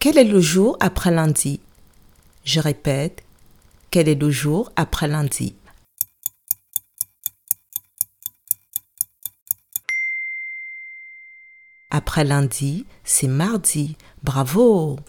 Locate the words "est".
0.16-0.22, 4.08-4.14